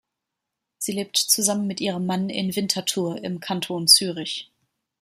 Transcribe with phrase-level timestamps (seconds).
[0.79, 4.49] Sie lebt zusammen mit ihrem Mann in Winterthur im Kanton Zürich.